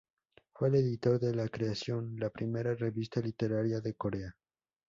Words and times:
Fue 0.55 0.69
el 0.69 0.77
editor 0.77 1.19
de 1.19 1.35
"La 1.35 1.47
creación", 1.47 2.15
la 2.17 2.31
primera 2.31 2.73
revista 2.73 3.19
literaria 3.21 3.81
de 3.81 3.93
Corea. 3.93 4.35